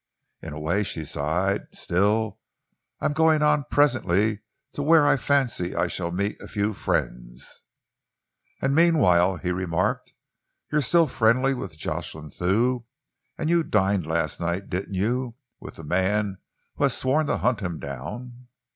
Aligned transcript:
"In 0.41 0.51
a 0.51 0.59
way," 0.59 0.83
she 0.83 1.05
sighed. 1.05 1.67
"Still, 1.75 2.39
I 2.99 3.05
am 3.05 3.13
going 3.13 3.43
on 3.43 3.65
presently 3.69 4.41
to 4.73 4.81
where 4.81 5.05
I 5.05 5.15
fancy 5.15 5.75
I 5.75 5.85
shall 5.85 6.09
meet 6.09 6.41
a 6.41 6.47
few 6.47 6.73
friends." 6.73 7.61
"And 8.63 8.73
meanwhile," 8.73 9.37
he 9.37 9.51
remarked, 9.51 10.13
"you 10.71 10.79
are 10.79 10.81
still 10.81 11.05
friendly 11.05 11.53
with 11.53 11.77
Jocelyn 11.77 12.31
Thew, 12.31 12.85
and 13.37 13.47
you 13.47 13.61
dined 13.61 14.07
last 14.07 14.39
night, 14.39 14.71
didn't 14.71 14.95
you, 14.95 15.35
with 15.59 15.75
the 15.75 15.83
man 15.83 16.39
who 16.77 16.83
has 16.85 16.97
sworn 16.97 17.27
to 17.27 17.37
hunt 17.37 17.59
him 17.59 17.77
down?" 17.77 18.47